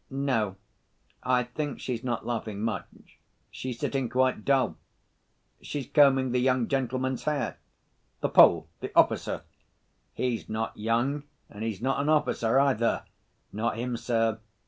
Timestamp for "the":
6.31-6.39, 8.21-8.29